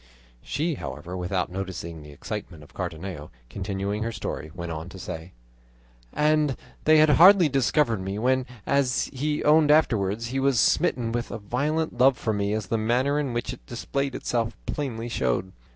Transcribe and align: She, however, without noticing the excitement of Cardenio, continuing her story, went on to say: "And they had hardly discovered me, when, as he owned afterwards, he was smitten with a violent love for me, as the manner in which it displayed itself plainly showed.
She, 0.41 0.73
however, 0.73 1.15
without 1.15 1.51
noticing 1.51 2.01
the 2.01 2.09
excitement 2.09 2.63
of 2.63 2.73
Cardenio, 2.73 3.29
continuing 3.51 4.01
her 4.01 4.11
story, 4.11 4.49
went 4.55 4.71
on 4.71 4.89
to 4.89 4.97
say: 4.97 5.33
"And 6.11 6.57
they 6.85 6.97
had 6.97 7.11
hardly 7.11 7.47
discovered 7.47 8.01
me, 8.01 8.17
when, 8.17 8.47
as 8.65 9.11
he 9.13 9.43
owned 9.43 9.69
afterwards, 9.69 10.29
he 10.29 10.39
was 10.39 10.59
smitten 10.59 11.11
with 11.11 11.29
a 11.29 11.37
violent 11.37 11.99
love 11.99 12.17
for 12.17 12.33
me, 12.33 12.51
as 12.53 12.65
the 12.65 12.79
manner 12.79 13.19
in 13.19 13.31
which 13.31 13.53
it 13.53 13.63
displayed 13.67 14.15
itself 14.15 14.57
plainly 14.65 15.07
showed. 15.07 15.51